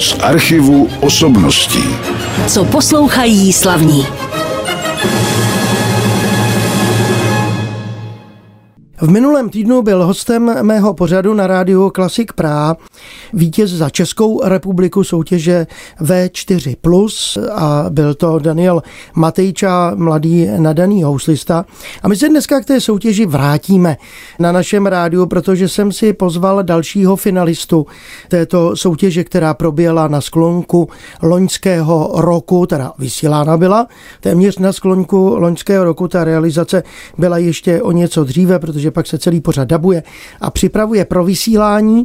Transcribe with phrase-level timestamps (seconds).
[0.00, 1.84] z archivu osobností.
[2.46, 4.06] Co poslouchají slavní.
[9.00, 12.76] V minulém týdnu byl hostem mého pořadu na rádiu Klasik Praha
[13.32, 15.66] vítěz za Českou republiku soutěže
[16.00, 18.82] V4+, a byl to Daniel
[19.14, 21.64] Matejča, mladý nadaný houslista.
[22.02, 23.96] A my se dneska k té soutěži vrátíme
[24.38, 27.86] na našem rádiu, protože jsem si pozval dalšího finalistu
[28.28, 30.88] této soutěže, která proběhla na sklonku
[31.22, 33.86] loňského roku, teda vysílána byla
[34.20, 36.08] téměř na sklonku loňského roku.
[36.08, 36.82] Ta realizace
[37.18, 40.02] byla ještě o něco dříve, protože protože pak se celý pořad dabuje
[40.40, 42.04] a připravuje pro vysílání.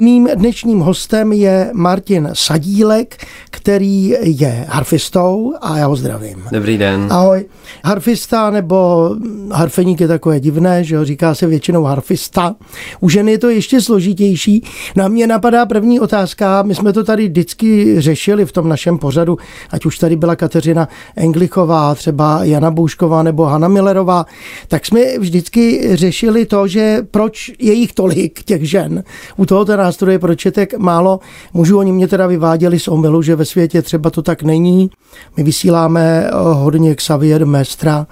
[0.00, 3.26] Mým dnešním hostem je Martin Sadílek,
[3.68, 6.44] který je harfistou a já ho zdravím.
[6.52, 7.06] Dobrý den.
[7.10, 7.44] Ahoj.
[7.84, 9.10] Harfista nebo
[9.52, 12.54] harfeník je takové divné, že ho říká se většinou harfista.
[13.00, 14.64] U ženy je to ještě složitější.
[14.96, 19.38] Na mě napadá první otázka, my jsme to tady vždycky řešili v tom našem pořadu,
[19.70, 24.26] ať už tady byla Kateřina Englichová, třeba Jana Boušková nebo Hanna Millerová,
[24.68, 29.04] tak jsme vždycky řešili to, že proč je jich tolik, těch žen.
[29.36, 31.20] U tohoto nástroje, proč je tak málo
[31.54, 31.78] mužů.
[31.78, 34.90] Oni mě teda vyváděli z omylu, že ve světě třeba to tak není.
[35.36, 38.06] My vysíláme hodně Xavier Mestra,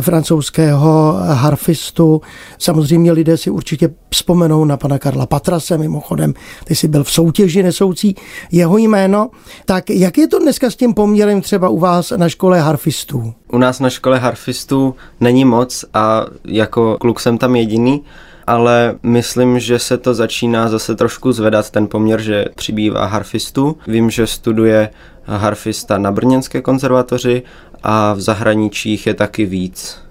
[0.00, 2.20] francouzského harfistu.
[2.58, 7.62] Samozřejmě lidé si určitě vzpomenou na pana Karla Patrase, mimochodem, ty si byl v soutěži
[7.62, 8.14] nesoucí
[8.52, 9.30] jeho jméno.
[9.64, 13.34] Tak jak je to dneska s tím poměrem třeba u vás na škole harfistů?
[13.52, 18.04] U nás na škole harfistů není moc a jako kluk jsem tam jediný,
[18.48, 23.76] ale myslím, že se to začíná zase trošku zvedat ten poměr, že přibývá harfistů.
[23.86, 24.90] Vím, že studuje
[25.24, 27.42] harfista na Brněnské konzervatoři
[27.82, 30.07] a v zahraničích je taky víc.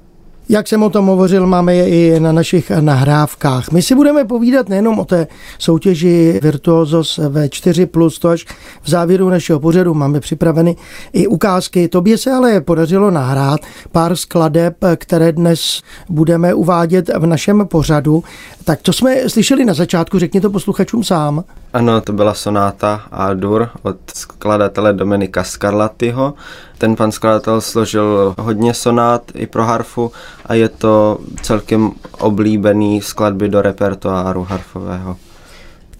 [0.50, 3.72] Jak jsem o tom hovořil, máme je i na našich nahrávkách.
[3.72, 5.28] My si budeme povídat nejenom o té
[5.59, 8.45] soutěži Virtuosos V4+, to až
[8.81, 10.76] v závěru našeho pořadu máme připraveny
[11.14, 11.88] i ukázky.
[11.88, 13.59] Tobě se ale podařilo nahrát
[13.92, 18.23] pár skladeb, které dnes budeme uvádět v našem pořadu.
[18.64, 21.43] Tak to jsme slyšeli na začátku, řekni to posluchačům sám.
[21.73, 26.33] Ano, to byla sonáta A-dur od skladatele Dominika Scarlattiho.
[26.77, 30.11] Ten pan skladatel složil hodně sonát i pro harfu
[30.45, 35.17] a je to celkem oblíbený skladby do repertoáru harfového.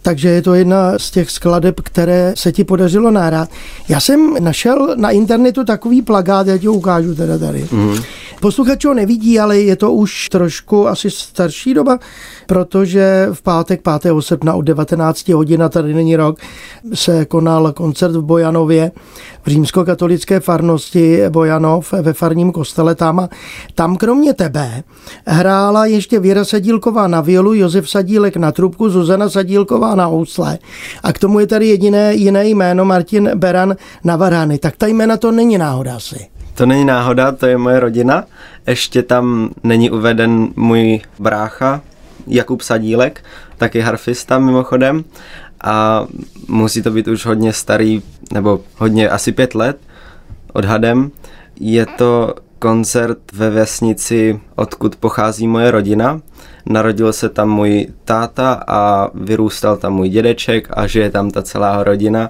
[0.01, 3.49] Takže je to jedna z těch skladeb, které se ti podařilo nahrát.
[3.89, 7.67] Já jsem našel na internetu takový plagát, já ti ho ukážu teda tady.
[7.71, 7.95] Mm.
[8.39, 11.99] Posluchač ho nevidí, ale je to už trošku asi starší doba,
[12.47, 14.13] protože v pátek 5.
[14.19, 16.40] srpna od 19 hodin, a tady není rok,
[16.94, 18.91] se konal koncert v Bojanově
[19.44, 23.19] v římskokatolické farnosti Bojanov ve farním kostele tam.
[23.19, 23.30] A
[23.75, 24.84] tam kromě tebe
[25.25, 30.58] hrála ještě Věra Sadílková na violu, Josef Sadílek na trubku, Zuzana Sadílková na housle.
[31.03, 34.58] A k tomu je tady jediné jiné jméno Martin Beran na varány.
[34.58, 36.28] Tak ta jména to není náhoda asi.
[36.56, 38.24] To není náhoda, to je moje rodina.
[38.68, 41.81] Ještě tam není uveden můj brácha
[42.27, 43.23] Jakub Sadílek,
[43.57, 45.03] taky harfista mimochodem.
[45.63, 46.05] A
[46.47, 48.01] musí to být už hodně starý,
[48.33, 49.77] nebo hodně asi pět let
[50.53, 51.11] odhadem.
[51.59, 56.21] Je to koncert ve vesnici, odkud pochází moje rodina.
[56.66, 61.83] Narodil se tam můj táta a vyrůstal tam můj dědeček a žije tam ta celá
[61.83, 62.29] rodina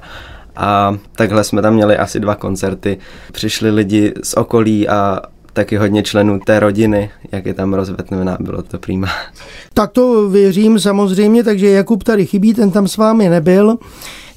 [0.56, 2.98] a takhle jsme tam měli asi dva koncerty.
[3.32, 5.22] Přišli lidi z okolí a
[5.58, 9.08] taky hodně členů té rodiny, jak je tam rozvetnená, bylo to prýma.
[9.74, 13.78] Tak to věřím samozřejmě, takže Jakub tady chybí, ten tam s vámi nebyl.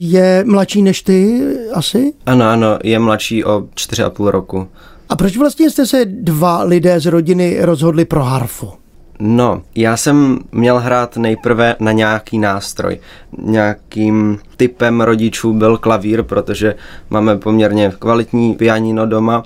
[0.01, 1.43] Je mladší než ty
[1.75, 2.13] asi?
[2.27, 4.69] Ano, ano, je mladší o čtyři a půl roku.
[5.09, 8.73] A proč vlastně jste se dva lidé z rodiny rozhodli pro harfu?
[9.19, 12.99] No, já jsem měl hrát nejprve na nějaký nástroj.
[13.39, 16.75] Nějakým typem rodičů byl klavír, protože
[17.11, 19.45] máme poměrně kvalitní pianino doma,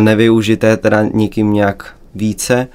[0.00, 2.68] nevyužité teda nikým nějak více,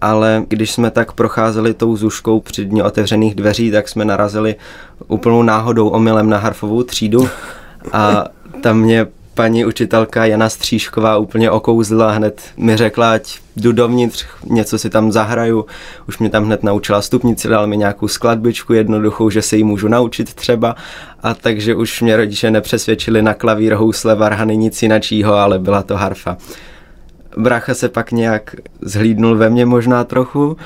[0.00, 4.54] ale když jsme tak procházeli tou zuškou při dně otevřených dveří, tak jsme narazili
[5.08, 7.28] úplnou náhodou omylem na harfovou třídu
[7.92, 8.24] a
[8.62, 9.06] tam mě
[9.36, 15.12] paní učitelka Jana Stříšková úplně okouzla, hned mi řekla, ať jdu dovnitř, něco si tam
[15.12, 15.66] zahraju,
[16.08, 19.88] už mě tam hned naučila stupnici, dal mi nějakou skladbičku jednoduchou, že se jí můžu
[19.88, 20.76] naučit třeba
[21.22, 25.96] a takže už mě rodiče nepřesvědčili na klavír, housle, varhany, nic jinačího, ale byla to
[25.96, 26.36] harfa.
[27.36, 30.56] Brácha se pak nějak zhlídnul ve mně možná trochu,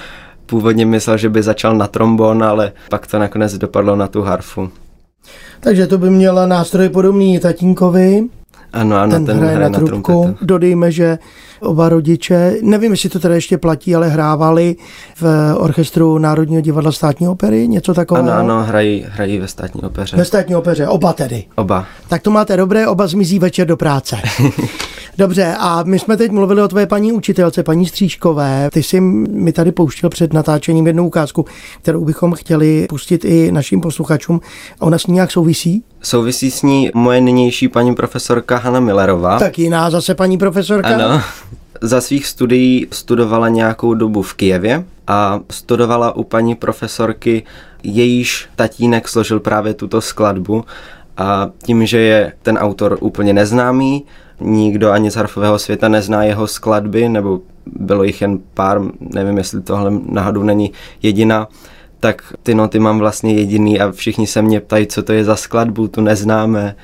[0.47, 4.71] původně myslel, že by začal na trombon, ale pak to nakonec dopadlo na tu harfu.
[5.61, 8.29] Takže to by měla nástroj podobný tatínkovi.
[8.73, 10.23] Ano, ano, ten, ten hraje, hraje na, na trubku.
[10.23, 10.45] Trumpetu.
[10.47, 11.19] Dodejme, že
[11.61, 14.77] oba rodiče, nevím, jestli to teda ještě platí, ale hrávali
[15.17, 18.31] v orchestru Národního divadla státní opery, něco takového.
[18.33, 20.17] Ano, ano, hrají, hrají ve státní opeře.
[20.17, 21.45] Ve státní opeře, oba tedy.
[21.55, 21.87] Oba.
[22.09, 24.17] Tak to máte dobré, oba zmizí večer do práce.
[25.19, 28.69] Dobře, a my jsme teď mluvili o tvé paní učitelce, paní Střížkové.
[28.73, 31.45] Ty jsi mi tady pouštěl před natáčením jednu ukázku,
[31.83, 34.41] kterou bychom chtěli pustit i našim posluchačům.
[34.79, 35.85] Ona s ní nějak souvisí?
[36.03, 39.39] Souvisí s ní moje nynější paní profesorka Hanna Millerová.
[39.39, 40.89] Tak jiná zase paní profesorka?
[40.89, 41.23] Ano.
[41.81, 47.43] Za svých studií studovala nějakou dobu v Kijevě a studovala u paní profesorky,
[47.83, 50.65] jejíž tatínek složil právě tuto skladbu
[51.17, 54.05] a tím, že je ten autor úplně neznámý,
[54.41, 59.63] nikdo ani z harfového světa nezná jeho skladby, nebo bylo jich jen pár, nevím, jestli
[59.63, 60.73] tohle náhodou není
[61.03, 61.49] jediná,
[62.01, 65.37] tak ty noty mám vlastně jediný a všichni se mě ptají, co to je za
[65.37, 66.77] skladbu, tu neznáme,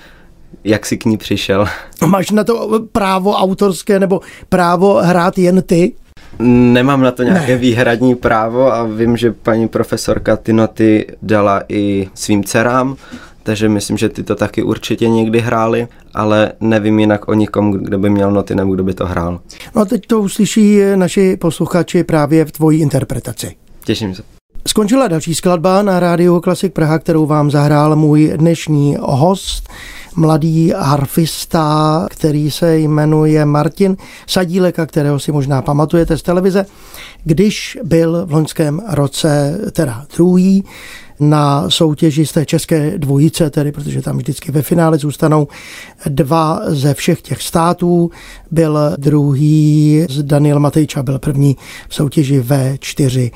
[0.65, 1.67] jak si k ní přišel.
[2.07, 5.93] Máš na to právo autorské nebo právo hrát jen ty?
[6.39, 7.59] Nemám na to nějaké ne.
[7.59, 12.97] výhradní právo a vím, že paní profesorka ty noty dala i svým dcerám,
[13.47, 17.99] takže myslím, že ty to taky určitě někdy hráli, ale nevím jinak o nikom, kdo
[17.99, 19.41] by měl noty nebo kdo by to hrál.
[19.75, 23.57] No a teď to uslyší naši posluchači právě v tvojí interpretaci.
[23.85, 24.23] Těším se.
[24.69, 29.69] Skončila další skladba na rádiu Klasik Praha, kterou vám zahrál můj dnešní host,
[30.17, 33.97] mladý harfista, který se jmenuje Martin
[34.27, 36.67] Sadíleka, kterého si možná pamatujete z televize,
[37.25, 40.65] když byl v loňském roce teda druhý
[41.21, 45.49] na soutěži z té české dvojice, tedy protože tam vždycky ve finále zůstanou
[46.07, 48.11] dva ze všech těch států.
[48.51, 51.57] Byl druhý, Daniel Matejča byl první
[51.89, 53.31] v soutěži V4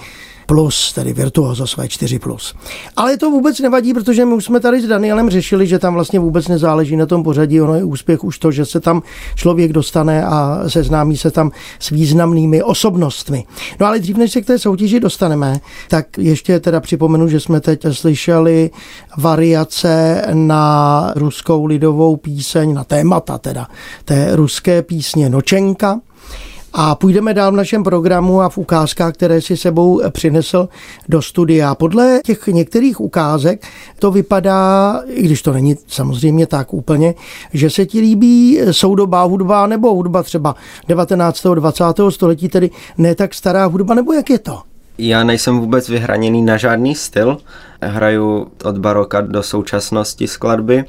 [0.51, 2.55] plus, tedy Virtuoso své 4 plus.
[2.97, 6.21] Ale to vůbec nevadí, protože my už jsme tady s Danielem řešili, že tam vlastně
[6.21, 9.03] vůbec nezáleží na tom pořadí, ono je úspěch už to, že se tam
[9.35, 13.45] člověk dostane a seznámí se tam s významnými osobnostmi.
[13.81, 17.61] No ale dřív, než se k té soutěži dostaneme, tak ještě teda připomenu, že jsme
[17.61, 18.71] teď slyšeli
[19.17, 23.67] variace na ruskou lidovou píseň, na témata teda
[24.05, 26.01] té ruské písně Nočenka,
[26.73, 30.69] a půjdeme dál v našem programu a v ukázkách, které si sebou přinesl
[31.09, 31.75] do studia.
[31.75, 33.67] Podle těch některých ukázek
[33.99, 37.15] to vypadá, i když to není samozřejmě tak úplně,
[37.53, 40.55] že se ti líbí soudobá hudba nebo hudba třeba
[40.89, 41.47] 19.
[41.55, 41.85] 20.
[42.11, 44.61] století, tedy ne tak stará hudba, nebo jak je to?
[44.99, 47.39] Já nejsem vůbec vyhraněný na žádný styl.
[47.83, 50.85] Hraju od baroka do současnosti skladby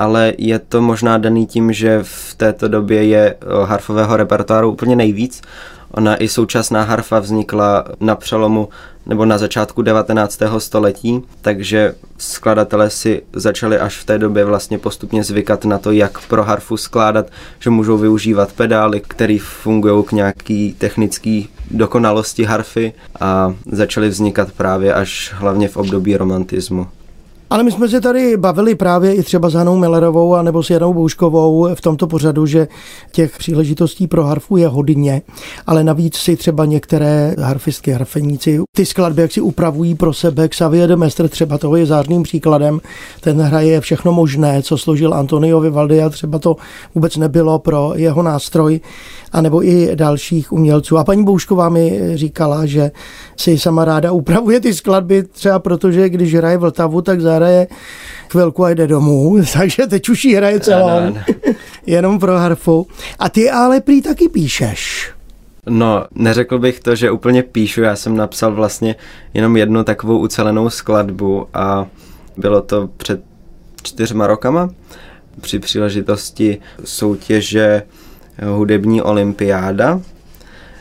[0.00, 5.42] ale je to možná daný tím, že v této době je harfového repertoáru úplně nejvíc.
[5.90, 8.68] Ona i současná harfa vznikla na přelomu
[9.06, 10.42] nebo na začátku 19.
[10.58, 16.26] století, takže skladatelé si začali až v té době vlastně postupně zvykat na to, jak
[16.28, 17.26] pro harfu skládat,
[17.58, 24.94] že můžou využívat pedály, které fungují k nějaký technický dokonalosti harfy a začaly vznikat právě
[24.94, 26.86] až hlavně v období romantismu.
[27.50, 30.70] Ale my jsme se tady bavili právě i třeba s Hanou Millerovou a nebo s
[30.70, 32.68] Janou Bouškovou v tomto pořadu, že
[33.12, 35.22] těch příležitostí pro harfu je hodně,
[35.66, 40.48] ale navíc si třeba některé harfistky, harfeníci ty skladby jak si upravují pro sebe.
[40.48, 42.80] Xavier de Mestre třeba toho je zářným příkladem.
[43.20, 46.56] Ten hraje všechno možné, co složil Antonio Vivaldi a třeba to
[46.94, 48.80] vůbec nebylo pro jeho nástroj
[49.32, 50.98] anebo i dalších umělců.
[50.98, 52.90] A paní Boušková mi říkala, že
[53.36, 57.66] si sama ráda upravuje ty skladby, třeba protože když hraje Vltavu, tak zahraje
[58.30, 61.14] chvilku a jde domů, takže teď už ji hraje celou,
[61.86, 62.86] jenom pro harfu.
[63.18, 65.10] A ty ale prý taky píšeš.
[65.66, 68.96] No, neřekl bych to, že úplně píšu, já jsem napsal vlastně
[69.34, 71.86] jenom jednu takovou ucelenou skladbu a
[72.36, 73.20] bylo to před
[73.82, 74.70] čtyřma rokama
[75.40, 77.82] při příležitosti soutěže
[78.42, 80.00] hudební olympiáda.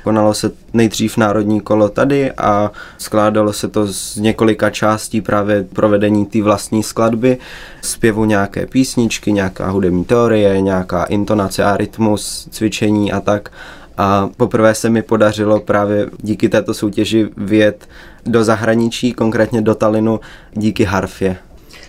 [0.03, 6.25] Konalo se nejdřív národní kolo tady a skládalo se to z několika částí právě provedení
[6.25, 7.37] té vlastní skladby,
[7.81, 13.51] zpěvu nějaké písničky, nějaká hudební teorie, nějaká intonace a rytmus, cvičení a tak.
[13.97, 17.89] A poprvé se mi podařilo právě díky této soutěži vyjet
[18.25, 20.19] do zahraničí, konkrétně do Talinu,
[20.53, 21.37] díky harfě.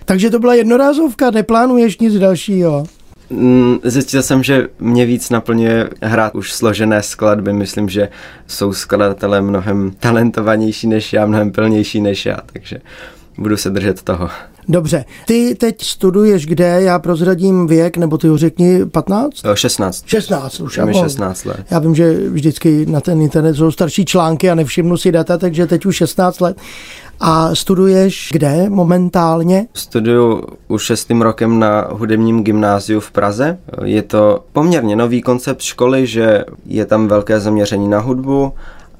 [0.04, 2.86] Takže to byla jednorázovka, neplánuješ nic dalšího?
[3.30, 7.52] Mm, zjistil jsem, že mě víc naplňuje hrát už složené skladby.
[7.52, 8.08] Myslím, že
[8.46, 12.78] jsou skladatelé mnohem talentovanější než já, mnohem plnější než já, takže
[13.38, 14.28] budu se držet toho.
[14.68, 16.82] Dobře, ty teď studuješ kde?
[16.82, 19.34] Já prozradím věk, nebo ty ho řekni 15?
[19.54, 20.06] 16.
[20.06, 20.76] 16 už.
[20.76, 21.66] Já 16 let.
[21.70, 25.66] Já vím, že vždycky na ten internet jsou starší články a nevšimnu si data, takže
[25.66, 26.56] teď už 16 let.
[27.20, 29.66] A studuješ kde momentálně?
[29.74, 33.58] Studuju už šestým rokem na hudebním gymnáziu v Praze.
[33.84, 38.52] Je to poměrně nový koncept školy, že je tam velké zaměření na hudbu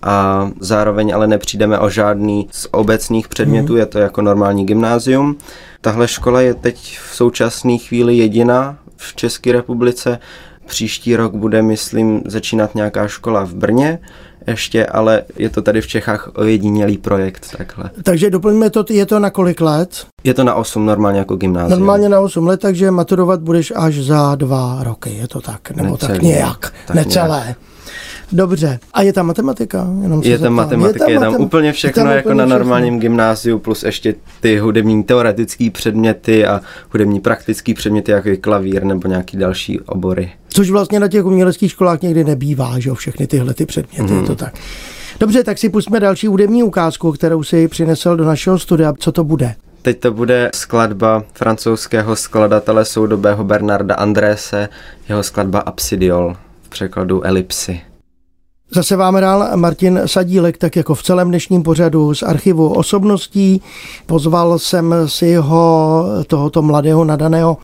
[0.03, 3.79] a zároveň ale nepřijdeme o žádný z obecných předmětů, mm.
[3.79, 5.37] je to jako normální gymnázium.
[5.81, 10.19] Tahle škola je teď v současné chvíli jediná v České republice.
[10.67, 13.99] Příští rok bude, myslím, začínat nějaká škola v Brně,
[14.50, 17.90] ještě, ale je to tady v Čechách ojedinělý projekt takhle.
[18.02, 20.07] Takže doplňme to, je to na kolik let?
[20.25, 21.80] Je to na 8 normálně jako gymnázium.
[21.80, 25.71] Normálně na 8 let, takže maturovat budeš až za dva roky, je to tak?
[25.71, 27.42] Nebo Necelý, tak nějak, tak necelé.
[27.45, 27.57] Nějak.
[28.33, 28.79] Dobře.
[28.93, 29.87] A je tam matematika?
[30.03, 32.95] Jenom je tam matematika, je tam, je tam úplně všechno tam jako úplně na normálním
[32.95, 33.01] všechno.
[33.01, 36.61] gymnáziu, plus ještě ty hudební teoretické předměty a
[36.93, 40.33] hudební praktické předměty, jako je klavír nebo nějaký další obory.
[40.49, 44.21] Což vlastně na těch uměleckých školách někdy nebývá, že jo, všechny tyhle ty předměty, hmm.
[44.21, 44.55] je to tak.
[45.21, 48.93] Dobře, tak si pustíme další hudební ukázku, kterou si přinesl do našeho studia.
[48.99, 49.55] Co to bude?
[49.83, 54.69] Teď to bude skladba francouzského skladatele soudobého Bernarda Andrése,
[55.09, 57.81] jeho skladba Absidiol v překladu Elipsy.
[58.73, 63.62] Zase vám hrál Martin Sadílek, tak jako v celém dnešním pořadu z archivu osobností.
[64.07, 67.57] Pozval jsem si ho, tohoto mladého nadaného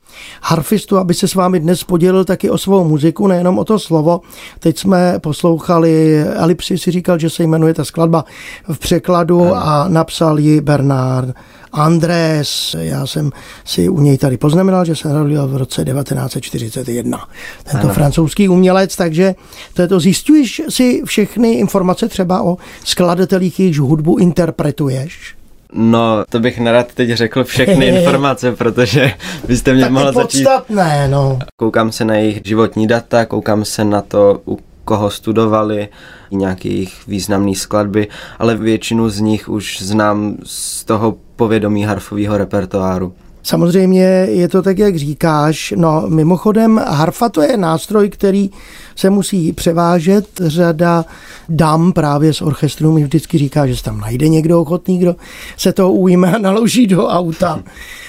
[0.42, 4.20] harfistu, aby se s vámi dnes podělil taky o svou muziku, nejenom o to slovo.
[4.58, 8.24] Teď jsme poslouchali, Elipsi si říkal, že se jmenuje ta skladba
[8.72, 11.34] v překladu a napsal ji Bernard
[11.72, 13.30] Andrés, já jsem
[13.64, 17.28] si u něj tady poznamenal, že se narodil v roce 1941.
[17.64, 17.94] Tento ano.
[17.94, 19.34] francouzský umělec, takže
[19.74, 20.00] to je to.
[20.00, 25.34] Zjistuješ si všechny informace třeba o skladatelích, jejichž hudbu interpretuješ?
[25.72, 29.12] No, to bych nerad teď řekl všechny informace, protože
[29.48, 30.44] byste mě mohl začít...
[30.44, 31.38] podstatné, no.
[31.56, 35.88] Koukám se na jejich životní data, koukám se na to, u koho studovali,
[36.30, 38.08] nějaké jejich významné skladby,
[38.38, 43.12] ale většinu z nich už znám z toho povědomí harfového repertoáru.
[43.46, 45.74] Samozřejmě je to tak, jak říkáš.
[45.76, 48.50] No, mimochodem, harfa to je nástroj, který
[48.96, 50.26] se musí převážet.
[50.40, 51.04] Řada
[51.48, 55.16] dám právě z orchestru mi vždycky říká, že se tam najde někdo ochotný, kdo
[55.56, 57.62] se to ujme a naloží do auta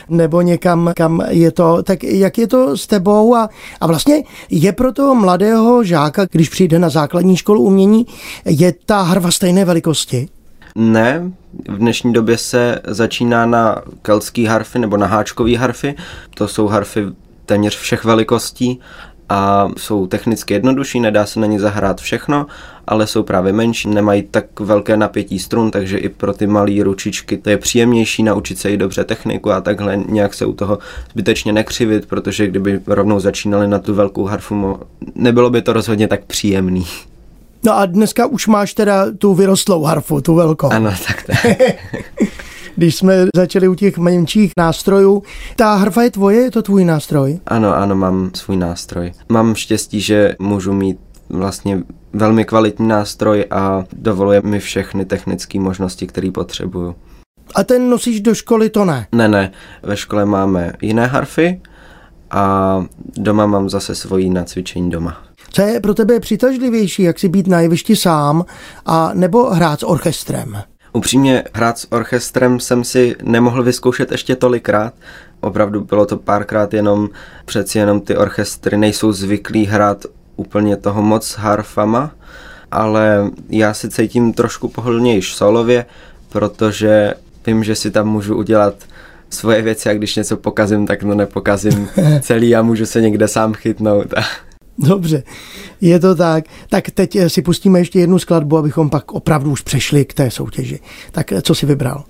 [0.09, 1.83] nebo někam, kam je to.
[1.83, 3.49] Tak jak je to s tebou a,
[3.81, 8.05] a vlastně je pro toho mladého žáka, když přijde na základní školu umění,
[8.45, 10.27] je ta harva stejné velikosti?
[10.79, 11.31] Ne,
[11.69, 15.95] v dnešní době se začíná na keltský harfy nebo na háčkový harfy.
[16.33, 17.05] To jsou harfy
[17.45, 18.79] téměř všech velikostí
[19.29, 22.45] a jsou technicky jednodušší, nedá se na ně zahrát všechno,
[22.87, 27.37] ale jsou právě menší, nemají tak velké napětí strun, takže i pro ty malé ručičky
[27.37, 30.79] to je příjemnější naučit se i dobře techniku a takhle nějak se u toho
[31.11, 34.79] zbytečně nekřivit, protože kdyby rovnou začínali na tu velkou harfu,
[35.15, 36.85] nebylo by to rozhodně tak příjemný.
[37.63, 40.69] No a dneska už máš teda tu vyrostlou harfu, tu velkou.
[40.69, 41.33] Ano, tak to
[42.75, 45.23] Když jsme začali u těch menších nástrojů,
[45.55, 47.39] ta harfa je tvoje, je to tvůj nástroj?
[47.45, 49.11] Ano, ano, mám svůj nástroj.
[49.29, 50.97] Mám štěstí, že můžu mít
[51.29, 51.83] vlastně
[52.13, 56.95] velmi kvalitní nástroj a dovoluje mi všechny technické možnosti, které potřebuju.
[57.55, 59.07] A ten nosíš do školy, to ne?
[59.11, 59.51] Ne, ne.
[59.83, 61.61] Ve škole máme jiné harfy
[62.31, 62.85] a
[63.17, 65.26] doma mám zase svojí na cvičení doma.
[65.57, 68.45] Co je pro tebe přitažlivější, jak si být na jevišti sám
[68.85, 70.61] a nebo hrát s orchestrem?
[70.93, 74.93] Upřímně hrát s orchestrem jsem si nemohl vyzkoušet ještě tolikrát.
[75.39, 77.09] Opravdu bylo to párkrát jenom,
[77.45, 82.11] přeci jenom ty orchestry nejsou zvyklí hrát úplně toho moc harfama,
[82.71, 85.85] ale já si cítím trošku pohodlnější solově,
[86.29, 87.13] protože
[87.47, 88.75] vím, že si tam můžu udělat
[89.29, 91.89] svoje věci a když něco pokazím, tak to nepokazím
[92.21, 94.13] celý a můžu se někde sám chytnout.
[94.77, 95.23] Dobře,
[95.81, 96.43] je to tak.
[96.69, 100.31] Tak teď eh, si pustíme ještě jednu skladbu, abychom pak opravdu už přešli k té
[100.31, 100.79] soutěži.
[101.11, 102.03] Tak eh, co si vybral?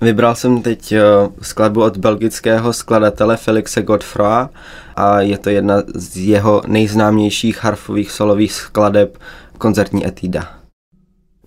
[0.00, 1.00] Vybral jsem teď eh,
[1.42, 4.46] skladbu od belgického skladatele Felixe Godfroy
[4.96, 9.18] a je to jedna z jeho nejznámějších harfových solových skladeb
[9.58, 10.60] koncertní etída.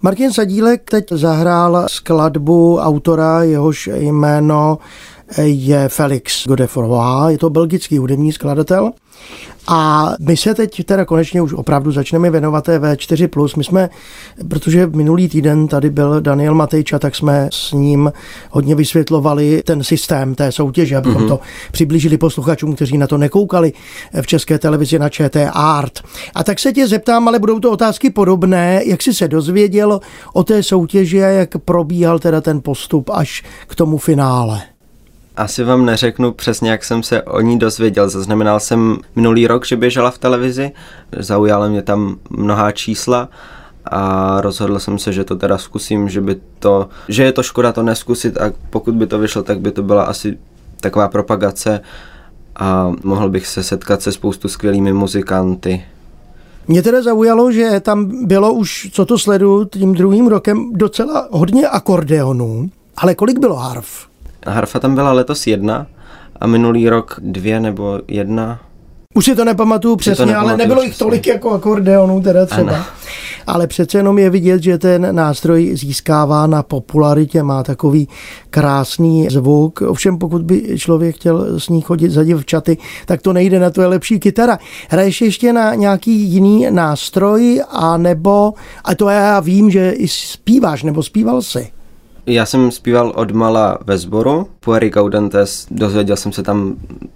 [0.02, 4.78] Martin Sadílek teď zahrál skladbu autora, jehož jméno
[5.38, 8.92] je Felix Godefroy, je to belgický hudební skladatel
[9.68, 13.58] a my se teď teda konečně už opravdu začneme věnovat té V4+.
[13.58, 13.90] My jsme,
[14.48, 18.12] protože minulý týden tady byl Daniel Matejča, tak jsme s ním
[18.52, 21.28] hodně vysvětlovali ten systém té soutěže, abychom mm-hmm.
[21.28, 21.40] to
[21.72, 23.74] přiblížili posluchačům, kteří na to nekoukali
[24.22, 26.00] v české televizi na ČT Art.
[26.36, 30.00] A tak se tě zeptám, ale budou to otázky podobné, jak jsi se dozvěděl
[30.34, 34.73] o té soutěži a jak probíhal teda ten postup až k tomu finále.
[35.38, 38.10] Asi vám neřeknu přesně, jak jsem se o ní dozvěděl.
[38.10, 40.72] Zaznamenal jsem minulý rok, že běžela v televizi,
[41.18, 43.30] zaujala mě tam mnohá čísla
[43.86, 47.72] a rozhodl jsem se, že to teda zkusím, že by to, že je to škoda
[47.72, 50.38] to neskusit a pokud by to vyšlo, tak by to byla asi
[50.80, 51.82] taková propagace
[52.56, 55.84] a mohl bych se setkat se spoustu skvělými muzikanty.
[56.68, 61.68] Mě teda zaujalo, že tam bylo už, co to sleduju, tím druhým rokem docela hodně
[61.68, 64.13] akordeonů, ale kolik bylo harf?
[64.48, 65.88] Harfa tam byla letos jedna
[66.40, 68.60] a minulý rok dvě nebo jedna.
[69.16, 70.90] Už si to nepamatuju přesně, nepamatuju ale nebylo přesně.
[70.90, 72.76] jich tolik jako akordeonů teda třeba.
[72.76, 72.84] Ano.
[73.48, 78.08] Ale přece jenom je vidět, že ten nástroj získává na popularitě, má takový
[78.50, 79.82] krásný zvuk.
[79.82, 83.82] Ovšem pokud by člověk chtěl s ní chodit za děvčaty, tak to nejde, na to
[83.82, 84.60] je lepší kytara.
[84.90, 90.84] Hraješ ještě na nějaký jiný nástroj, a nebo, a to já vím, že i zpíváš,
[90.84, 91.68] nebo zpíval si.
[92.26, 96.76] Já jsem zpíval od mala ve sboru, Pueri Gaudentes, dozvěděl jsem se tam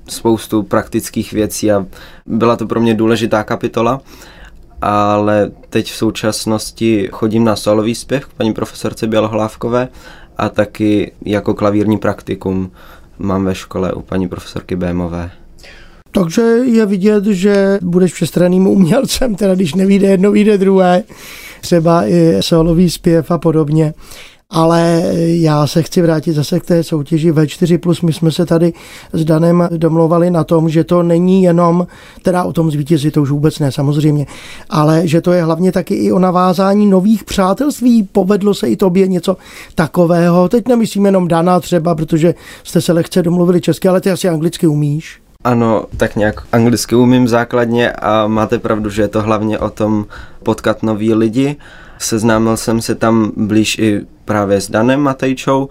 [0.09, 1.85] spoustu praktických věcí a
[2.25, 4.01] byla to pro mě důležitá kapitola,
[4.81, 9.87] ale teď v současnosti chodím na solový zpěv k paní profesorce Bělohlávkové
[10.37, 12.71] a taky jako klavírní praktikum
[13.19, 15.31] mám ve škole u paní profesorky Bémové.
[16.11, 21.03] Takže je vidět, že budeš všestranným umělcem, teda když nevíde jedno, vyjde druhé,
[21.61, 23.93] třeba i solový zpěv a podobně
[24.49, 28.05] ale já se chci vrátit zase k té soutěži V4+.
[28.05, 28.73] My jsme se tady
[29.13, 31.87] s Danem domlouvali na tom, že to není jenom,
[32.21, 34.25] teda o tom zvítězit, to už vůbec ne samozřejmě,
[34.69, 38.03] ale že to je hlavně taky i o navázání nových přátelství.
[38.03, 39.37] Povedlo se i tobě něco
[39.75, 40.49] takového.
[40.49, 44.67] Teď nemyslím jenom Dana třeba, protože jste se lehce domluvili česky, ale ty asi anglicky
[44.67, 45.21] umíš.
[45.43, 50.05] Ano, tak nějak anglicky umím základně a máte pravdu, že je to hlavně o tom
[50.43, 51.55] potkat nový lidi.
[51.99, 55.69] Seznámil jsem se tam blíž i právě s Danem Matejčou.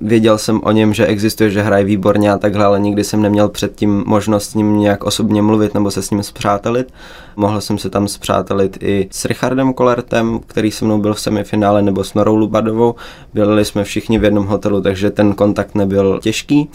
[0.00, 3.48] Věděl jsem o něm, že existuje, že hraje výborně a takhle, ale nikdy jsem neměl
[3.48, 6.92] předtím možnost s ním nějak osobně mluvit nebo se s ním zpřátelit.
[7.36, 11.82] Mohl jsem se tam zpřátelit i s Richardem Kolertem, který se mnou byl v semifinále,
[11.82, 12.94] nebo s Norou Lubadovou.
[13.34, 16.70] Byli jsme všichni v jednom hotelu, takže ten kontakt nebyl těžký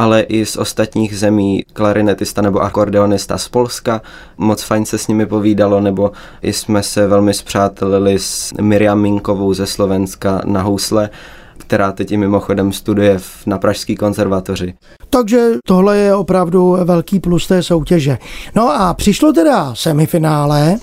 [0.00, 4.02] ale i z ostatních zemí, klarinetista nebo akordeonista z Polska.
[4.38, 9.66] Moc fajn se s nimi povídalo, nebo jsme se velmi zpřátelili s Miriam Minkovou ze
[9.66, 11.10] Slovenska na housle,
[11.58, 14.74] která teď i mimochodem studuje na Pražské konzervatoři.
[15.10, 18.18] Takže tohle je opravdu velký plus té soutěže.
[18.54, 20.76] No a přišlo teda semifinále.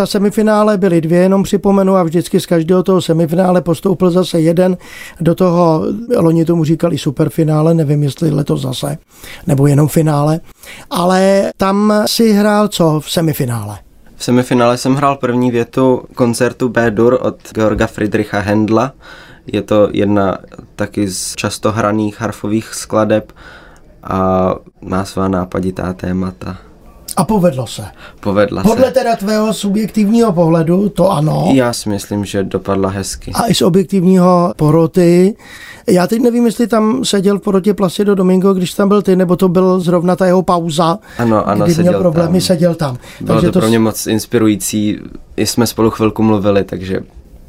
[0.00, 4.76] Ta semifinále byly dvě, jenom připomenu, a vždycky z každého toho semifinále postoupil zase jeden.
[5.20, 5.84] Do toho,
[6.16, 8.98] loni tomu říkali superfinále, nevím, jestli letos zase,
[9.46, 10.40] nebo jenom finále.
[10.90, 13.78] Ale tam si hrál co v semifinále?
[14.16, 18.92] V semifinále jsem hrál první větu koncertu B-dur od Georga Friedricha Hendla.
[19.46, 20.38] Je to jedna
[20.76, 23.32] taky z často hraných harfových skladeb
[24.02, 26.69] a má svá nápaditá témata.
[27.16, 27.84] A povedlo se.
[28.20, 28.92] Povedla Podle se.
[28.92, 31.48] teda tvého subjektivního pohledu, to ano.
[31.54, 33.32] Já si myslím, že dopadla hezky.
[33.34, 35.36] A i z objektivního poroty.
[35.88, 39.36] Já teď nevím, jestli tam seděl v porotě Placido Domingo, když tam byl ty, nebo
[39.36, 42.40] to byl zrovna ta jeho pauza, ano, ano, kdy seděl měl problémy, tam.
[42.40, 42.96] seděl tam.
[43.20, 44.98] Bylo takže to, pro mě moc inspirující.
[45.36, 47.00] I jsme spolu chvilku mluvili, takže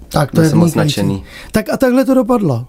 [0.09, 1.23] tak to je moc nadšený.
[1.51, 2.65] Tak a takhle to dopadlo.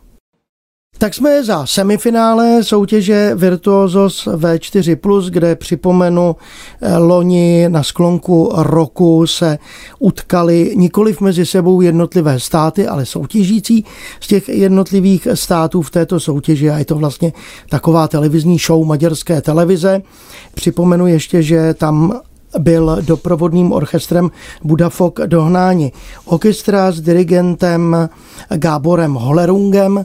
[0.98, 6.36] Tak jsme za semifinále soutěže Virtuosos V4+, kde připomenu
[6.80, 9.58] eh, loni na sklonku roku se
[9.98, 13.84] utkali nikoliv mezi sebou jednotlivé státy, ale soutěžící
[14.20, 17.32] z těch jednotlivých států v této soutěži a je to vlastně
[17.68, 20.02] taková televizní show maďarské televize.
[20.54, 22.20] Připomenu ještě, že tam
[22.58, 24.30] byl doprovodným orchestrem
[24.64, 25.92] Budafok dohnáni
[26.24, 28.08] orchestra s dirigentem
[28.56, 30.04] Gáborem Holerungem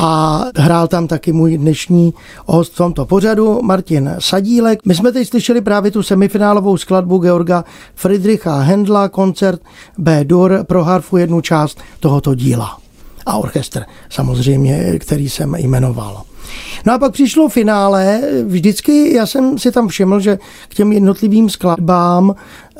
[0.00, 2.14] a hrál tam taky můj dnešní
[2.46, 4.78] host v tomto pořadu, Martin Sadílek.
[4.86, 9.60] My jsme teď slyšeli právě tu semifinálovou skladbu Georga Friedricha Hendla, koncert
[9.98, 12.78] B-dur pro harfu jednu část tohoto díla.
[13.26, 16.22] A orchestr samozřejmě, který jsem jmenoval.
[16.86, 18.20] No a pak přišlo finále.
[18.46, 22.34] Vždycky já jsem si tam všiml, že k těm jednotlivým skladbám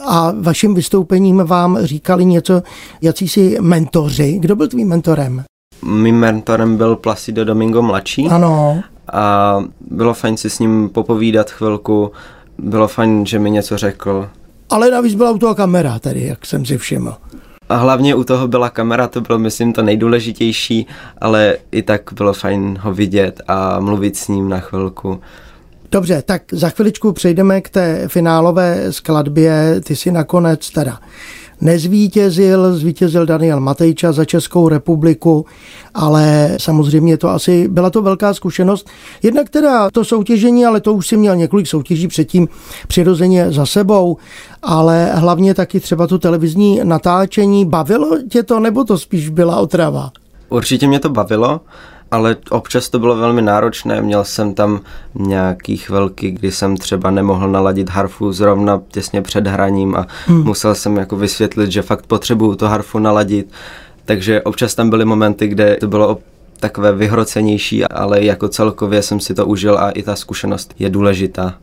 [0.07, 2.63] a vašim vystoupením vám říkali něco,
[3.03, 4.39] jací si mentoři.
[4.39, 5.45] Kdo byl tvým mentorem?
[5.83, 8.29] Mým mentorem byl Placido Domingo mladší.
[8.29, 8.83] Ano.
[9.13, 12.13] A bylo fajn si s ním popovídat chvilku.
[12.59, 14.29] Bylo fajn, že mi něco řekl.
[14.71, 17.15] Ale navíc byla u toho kamera, tedy, jak jsem si všiml.
[17.69, 20.87] A hlavně u toho byla kamera, to bylo, myslím, to nejdůležitější,
[21.21, 25.21] ale i tak bylo fajn ho vidět a mluvit s ním na chvilku.
[25.93, 29.81] Dobře, tak za chviličku přejdeme k té finálové skladbě.
[29.85, 30.99] Ty si nakonec teda
[31.61, 35.47] nezvítězil, zvítězil Daniel Matejča za Českou republiku,
[35.95, 38.91] ale samozřejmě to asi byla to velká zkušenost.
[39.23, 42.49] Jednak teda to soutěžení, ale to už si měl několik soutěží předtím
[42.89, 44.17] přirozeně za sebou,
[44.63, 47.65] ale hlavně taky třeba to televizní natáčení.
[47.65, 50.11] Bavilo tě to, nebo to spíš byla otrava?
[50.49, 51.61] Určitě mě to bavilo
[52.11, 54.03] ale občas to bylo velmi náročné.
[54.03, 54.81] Měl jsem tam
[55.15, 60.45] nějaký chvilky, kdy jsem třeba nemohl naladit harfu zrovna těsně před hraním a hmm.
[60.45, 63.53] musel jsem jako vysvětlit, že fakt potřebuju to harfu naladit.
[64.05, 66.19] Takže občas tam byly momenty, kde to bylo
[66.61, 71.55] takové vyhrocenější, ale jako celkově jsem si to užil a i ta zkušenost je důležitá.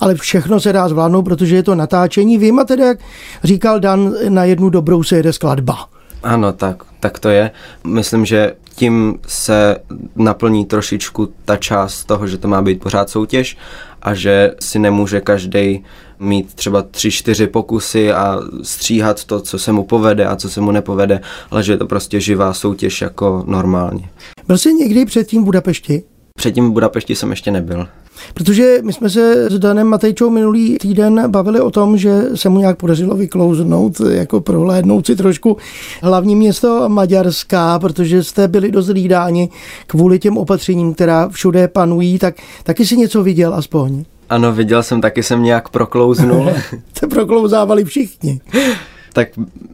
[0.00, 2.38] Ale všechno se dá zvládnout, protože je to natáčení.
[2.38, 2.98] Vím a tedy, jak
[3.44, 5.93] říkal Dan, na jednu dobrou se jede skladba.
[6.24, 7.50] Ano, tak, tak to je.
[7.86, 9.76] Myslím, že tím se
[10.16, 13.56] naplní trošičku ta část toho, že to má být pořád soutěž
[14.02, 15.84] a že si nemůže každý
[16.18, 20.60] mít třeba tři, čtyři pokusy a stříhat to, co se mu povede a co se
[20.60, 24.08] mu nepovede, ale že je to prostě živá soutěž jako normálně.
[24.46, 26.02] Byl jsi někdy předtím v Budapešti?
[26.38, 27.88] Předtím v Budapešti jsem ještě nebyl.
[28.34, 32.58] Protože my jsme se s Danem Matejčou minulý týden bavili o tom, že se mu
[32.58, 35.56] nějak podařilo vyklouznout, jako prohlédnout si trošku
[36.02, 39.48] hlavní město Maďarská, protože jste byli dost lídáni
[39.86, 44.04] kvůli těm opatřením, která všude panují, tak taky si něco viděl aspoň.
[44.30, 46.50] Ano, viděl jsem, taky jsem nějak proklouznul.
[46.98, 48.40] se proklouzávali všichni.
[49.12, 49.28] tak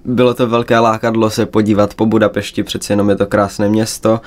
[0.04, 4.20] bylo to velké lákadlo se podívat po Budapešti, přeci jenom je to krásné město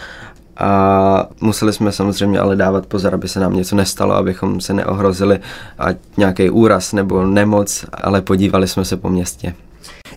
[0.58, 5.40] a museli jsme samozřejmě ale dávat pozor, aby se nám něco nestalo, abychom se neohrozili
[5.80, 5.86] a
[6.18, 9.56] nějaký úraz nebo nemoc, ale podívali jsme se po městě.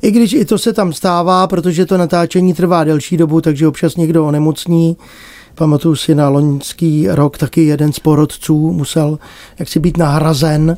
[0.02, 3.96] I když i to se tam stává, protože to natáčení trvá delší dobu, takže občas
[3.96, 4.96] někdo onemocní.
[5.54, 9.18] Pamatuju si na loňský rok taky jeden z porodců musel
[9.58, 10.76] jaksi být nahrazen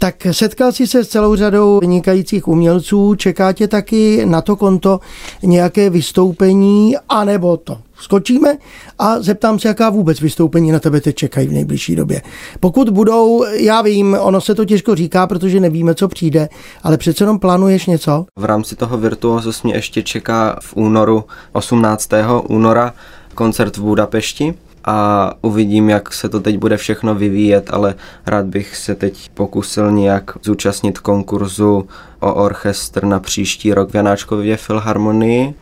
[0.00, 5.00] tak setkal jsi se s celou řadou vynikajících umělců, čeká tě taky na to konto
[5.42, 8.56] nějaké vystoupení, anebo to skočíme
[8.98, 12.22] a zeptám se, jaká vůbec vystoupení na tebe teď čekají v nejbližší době.
[12.60, 16.48] Pokud budou, já vím, ono se to těžko říká, protože nevíme, co přijde,
[16.82, 18.26] ale přece jenom plánuješ něco?
[18.36, 22.10] V rámci toho Virtuosus mě ještě čeká v únoru, 18.
[22.48, 22.94] února,
[23.34, 27.94] koncert v Budapešti a uvidím, jak se to teď bude všechno vyvíjet, ale
[28.26, 31.88] rád bych se teď pokusil nějak zúčastnit konkurzu
[32.20, 35.54] o orchestr na příští rok v Janáčkově filharmonii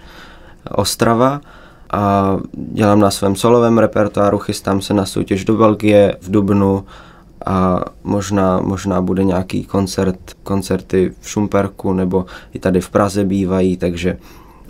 [0.70, 1.40] Ostrava
[1.92, 6.84] a dělám na svém solovém repertoáru, chystám se na soutěž do Belgie v Dubnu
[7.46, 13.76] a možná, možná bude nějaký koncert, koncerty v Šumperku nebo i tady v Praze bývají,
[13.76, 14.18] takže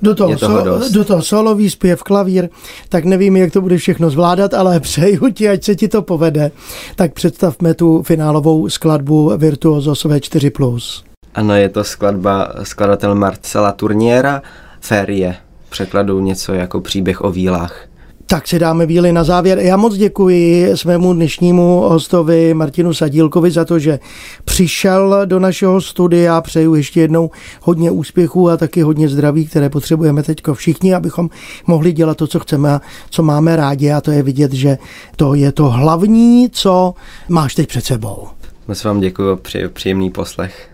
[0.03, 2.49] do toho, toho so, do toho solový zpěv, klavír,
[2.89, 6.51] tak nevím, jak to bude všechno zvládat, ale přeju ti, ať se ti to povede.
[6.97, 11.03] Tak představme tu finálovou skladbu Virtuosos V4+.
[11.35, 14.43] Ano, je to skladba skladatel Marcela Turniera,
[14.81, 15.37] Ferie,
[15.69, 17.89] překladu něco jako příběh o vílách.
[18.31, 19.59] Tak si dáme víly na závěr.
[19.59, 23.99] Já moc děkuji svému dnešnímu hostovi Martinu Sadílkovi za to, že
[24.45, 26.41] přišel do našeho studia.
[26.41, 27.31] Přeju ještě jednou
[27.63, 31.31] hodně úspěchů a taky hodně zdraví, které potřebujeme teď všichni, abychom
[31.67, 33.93] mohli dělat to, co chceme a co máme rádi.
[33.93, 34.79] A to je vidět, že
[35.17, 36.95] to je to hlavní, co
[37.29, 38.29] máš teď před sebou.
[38.69, 40.71] Moc vám děkuji, přeji příjemný poslech.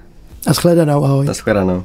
[0.46, 1.26] A shledanou, ahoj.
[1.32, 1.84] shledanou.